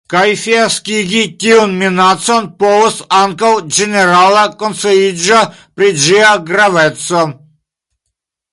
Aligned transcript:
Kaj 0.11 0.29
fiaskigi 0.43 1.19
tiun 1.43 1.75
minacon 1.81 2.47
povus 2.63 2.97
ankaŭ 3.19 3.51
ĝenerala 3.77 4.47
konsciiĝo 4.63 5.45
pri 5.77 5.93
ĝia 6.07 6.35
graveco. 6.51 7.25